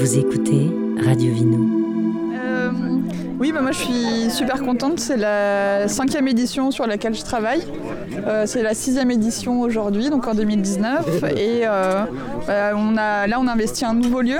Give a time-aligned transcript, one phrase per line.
[0.00, 0.70] Vous écoutez
[1.04, 1.58] Radio Vino.
[2.32, 2.70] Euh,
[3.40, 5.00] oui, bah moi je suis super contente.
[5.00, 7.64] C'est la cinquième édition sur laquelle je travaille.
[8.24, 11.24] Euh, c'est la sixième édition aujourd'hui, donc en 2019.
[11.36, 12.04] Et euh,
[12.46, 14.38] bah, on a, là, on a investi un nouveau lieu.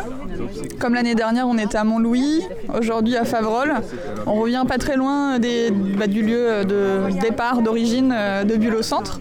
[0.79, 2.41] Comme l'année dernière, on était à Montlouis,
[2.73, 3.75] aujourd'hui à Favrol.
[4.29, 8.15] On revient pas très loin bah, du lieu de départ, d'origine
[8.45, 9.21] de Bulle au centre.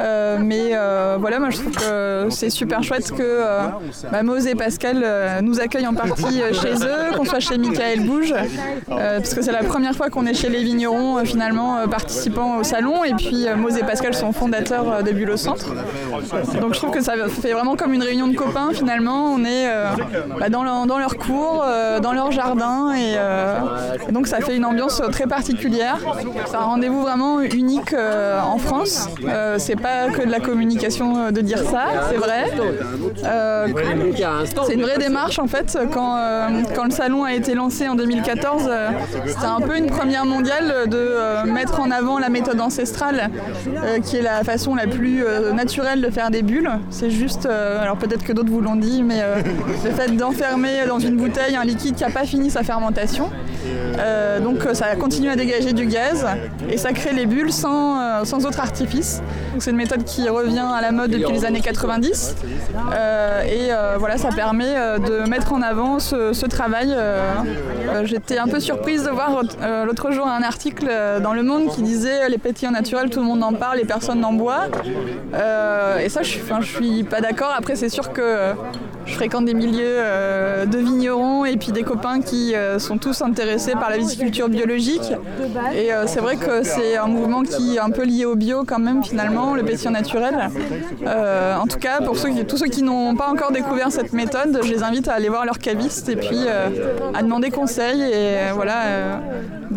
[0.00, 3.62] Euh, mais euh, voilà, moi je trouve que c'est super chouette que euh,
[4.10, 5.04] bah, Mose et Pascal
[5.42, 8.34] nous accueillent en partie chez eux, qu'on soit chez Michael Bouge,
[8.88, 13.04] parce que c'est la première fois qu'on est chez les vignerons finalement participant au salon.
[13.04, 15.72] Et puis Mose et Pascal sont fondateurs de Bulle Centre.
[16.60, 19.32] Donc je trouve que ça fait vraiment comme une réunion de copains finalement.
[19.32, 19.68] On est
[20.38, 21.64] bah, dans, leur, dans, leur, cours,
[22.02, 23.14] dans leur jardin, et,
[24.08, 25.98] et, donc ça fait une ambiance très particulière.
[26.46, 29.08] C'est un rendez-vous vraiment unique en France.
[29.58, 32.44] c'est pas que de la communication euh, de dire ça, c'est vrai.
[33.24, 33.66] Euh,
[34.66, 35.78] c'est une vraie démarche en fait.
[35.92, 38.70] Quand, euh, quand le salon a été lancé en 2014,
[39.26, 43.30] c'était un peu une première mondiale de mettre en avant la méthode ancestrale,
[44.04, 46.70] qui est la façon la plus naturelle de faire des bulles.
[46.90, 49.22] C'est juste, alors peut-être que d'autres vous l'ont dit, mais
[49.84, 53.30] le fait d'enfermer dans une bouteille un liquide qui n'a pas fini sa fermentation.
[54.42, 56.26] donc ça continue à dégager du gaz
[56.70, 59.22] et ça crée les bulles sans, sans autre artifice.
[59.58, 62.36] C'est une méthode qui revient à la mode depuis les années 90.
[62.92, 66.94] Euh, et euh, voilà, ça permet euh, de mettre en avant ce, travail.
[68.04, 69.42] J'étais un peu surprise de voir
[69.86, 70.86] l'autre jour un article
[71.22, 74.20] dans Le Monde qui disait les pétillants naturels, tout le monde en parle et personne
[74.20, 74.66] n'en boit.
[75.34, 77.52] et ça, je, je suis pas d'accord.
[77.56, 78.52] Après, c'est sûr que
[79.06, 79.98] je fréquente des milieux
[80.66, 85.12] de vignerons et puis des copains qui sont tous intéressés par la viticulture biologique.
[85.74, 88.78] Et c'est vrai que c'est un mouvement qui est un peu lié au bio quand
[88.78, 90.50] même finalement le pétillant naturel.
[91.06, 94.60] Euh, en tout cas, pour ceux tous ceux qui n'ont pas encore découvert cette méthode,
[94.62, 96.68] je les invite à aller voir leur caviste et puis euh,
[97.14, 99.20] à demander conseil et euh, voilà,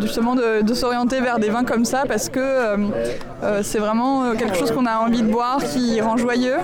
[0.00, 2.38] justement de, s'orienter vers des vins comme ça parce que
[3.62, 6.56] c'est vraiment quelque chose qu'on a envie de boire, qui rend joyeux.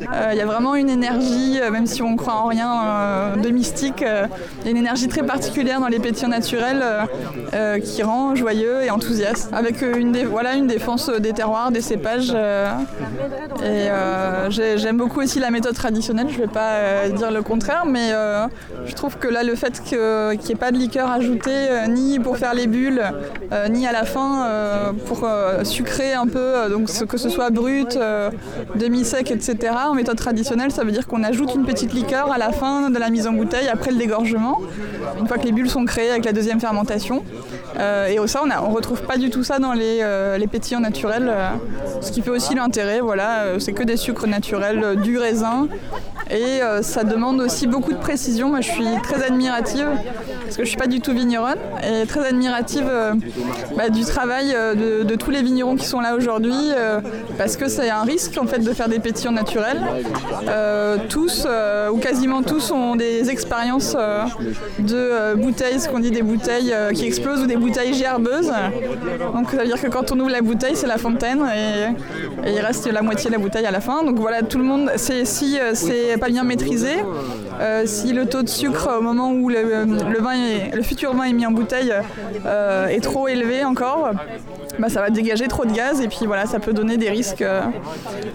[0.00, 4.64] Il y a vraiment une énergie, même si on croit en rien de mystique, il
[4.64, 6.82] y a une énergie très particulière dans les pétillants naturels
[7.84, 12.59] qui rend joyeux et enthousiaste, avec une, voilà, une défense des terroirs, des cépages euh,
[13.62, 17.42] et euh, j'aime beaucoup aussi la méthode traditionnelle, je ne vais pas euh, dire le
[17.42, 18.12] contraire, mais
[18.86, 22.38] je trouve que là, le fait qu'il n'y ait pas de liqueur ajoutée, ni pour
[22.38, 23.02] faire les bulles,
[23.70, 24.46] ni à la fin
[25.06, 25.28] pour
[25.62, 27.98] sucrer un peu, donc que ce soit brut,
[28.74, 29.74] demi-sec, etc.
[29.88, 32.98] En méthode traditionnelle, ça veut dire qu'on ajoute une petite liqueur à la fin de
[32.98, 34.60] la mise en bouteille, après le dégorgement,
[35.18, 37.22] une fois que les bulles sont créées avec la deuxième fermentation.
[37.76, 40.04] et ça, on ne retrouve pas du tout ça dans les,
[40.50, 41.32] pétillants naturels,
[42.00, 45.68] ce qui fait aussi l'intérêt, voilà, euh, c'est que des sucres naturels, euh, du raisin.
[46.30, 48.48] Et euh, ça demande aussi beaucoup de précision.
[48.48, 49.88] Moi, je suis très admirative,
[50.44, 52.88] parce que je ne suis pas du tout vigneronne, et très admirative
[53.76, 56.72] bah, du travail de, tous les vignerons qui sont là aujourd'hui,
[57.36, 59.80] parce que c'est un risque en fait de faire des pétillants naturels.
[61.08, 61.46] tous,
[61.92, 63.96] ou quasiment tous, ont des expériences
[64.78, 68.52] de bouteilles, ce qu'on dit des bouteilles qui explosent ou des bouteilles gerbeuses.
[69.34, 71.90] Donc ça veut dire que quand on ouvre la bouteille, c'est la fontaine et
[72.44, 74.04] et il reste la moitié de la bouteille à la fin.
[74.04, 76.90] Donc voilà, tout le monde, si euh, c'est pas bien maîtrisé,
[77.60, 79.62] euh, si le taux de sucre au moment où le,
[80.20, 80.34] vin
[80.72, 81.92] le futur vin est mis en bouteille
[82.46, 84.10] euh, est trop élevé encore,
[84.78, 87.44] bah, ça va dégager trop de gaz et puis voilà, ça peut donner des risques,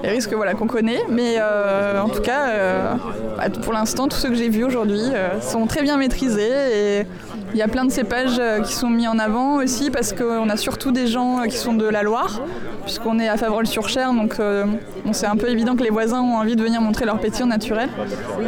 [0.03, 1.03] des risques voilà, qu'on connaît.
[1.09, 2.97] Mais en tout cas,
[3.38, 5.03] bah, pour l'instant, tous ceux que j'ai vus aujourd'hui
[5.41, 7.07] sont très bien maîtrisés et
[7.55, 10.57] il y a plein de cépages qui sont mis en avant aussi parce qu'on a
[10.57, 12.41] surtout des gens qui sont de la Loire
[12.85, 14.66] puisqu'on est à Favrol-sur-Cher, donc euh,
[15.11, 17.89] c'est un peu évident que les voisins ont envie de venir montrer leur pétillant naturel.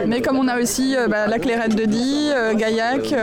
[0.06, 3.14] Mais comme on a aussi euh, bah, la Clairette de Die, euh, Gaillac,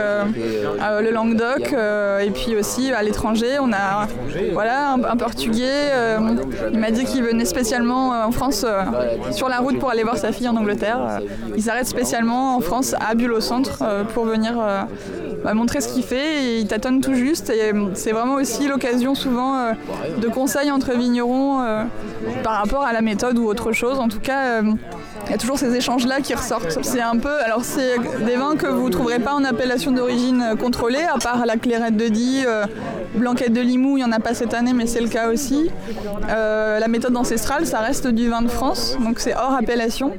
[1.01, 4.07] le Languedoc, et puis aussi à l'étranger, on a
[4.53, 5.91] voilà, un, Portugais,
[6.73, 8.65] il m'a dit qu'il venait spécialement en France
[9.31, 11.21] sur la route pour aller voir sa fille en Angleterre.
[11.55, 13.83] il s'arrête spécialement en France à Bulle au centre
[14.13, 14.53] pour venir
[15.43, 19.15] bah, montrer ce qu'il fait et il tâtonne tout juste et c'est vraiment aussi l'occasion
[19.15, 19.73] souvent
[20.17, 21.83] de conseils entre vignerons euh,
[22.43, 23.99] par rapport à la méthode ou autre chose.
[23.99, 26.79] En tout cas, il euh, y a toujours ces échanges-là qui ressortent.
[26.81, 30.55] C'est un peu, alors c'est des vins que vous ne trouverez pas en appellation d'origine
[30.59, 32.65] contrôlée, à part la clairette de Die, euh,
[33.15, 35.69] blanquette de Limoux, il n'y en a pas cette année, mais c'est le cas aussi.
[36.27, 40.11] la méthode ancestrale, ça reste du vin de France, donc c'est hors appellation,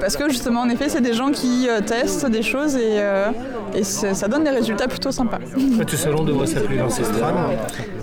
[0.00, 4.44] parce que justement, en effet, c'est des gens qui testent des choses et ça donne
[4.44, 5.38] des résultats plutôt sympas.
[5.56, 7.34] Le salon devrait s'appeler l'ancestral.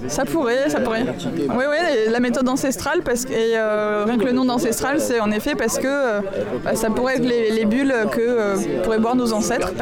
[0.08, 1.06] Ça pourrait, ça pourrait.
[1.36, 5.20] Oui, oui, la méthode ancestrale, parce que, et euh, rien que le nom d'ancestral, c'est
[5.20, 6.22] en effet parce que euh,
[6.64, 9.74] bah, ça pourrait être les, bulles que euh, pourraient boire nos ancêtres.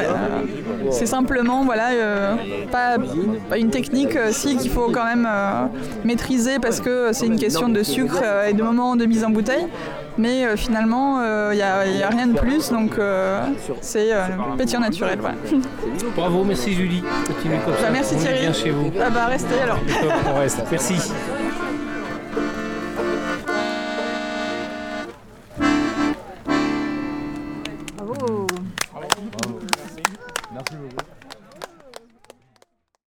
[0.90, 1.90] c'est simplement, voilà,
[2.70, 2.96] pas,
[3.56, 5.28] une technique, si, qu'il faut quand même
[6.04, 9.66] maîtriser parce que c'est une question de sucre et de moment de mise en bouteille.
[10.18, 11.22] Mais finalement,
[11.52, 12.92] il n'y a, rien de plus, donc
[13.80, 14.10] c'est
[14.56, 15.18] pétillant naturel.
[16.16, 17.02] Bravo, merci Julie.
[17.26, 17.90] Continuez comme bah, ça.
[17.90, 18.40] merci Thierry.
[18.40, 18.92] Bien chez vous.
[19.00, 19.78] Ah bah restez alors.
[20.28, 20.62] On reste.
[20.70, 20.94] Merci.
[27.96, 28.46] Bravo.
[30.52, 31.13] Merci beaucoup.